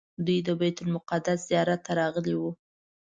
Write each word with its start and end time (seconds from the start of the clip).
دوی 0.25 0.39
د 0.47 0.49
بیت 0.59 0.77
المقدس 0.83 1.39
زیارت 1.49 1.79
ته 1.85 1.91
راغلي 2.01 2.35
وو. 2.37 2.51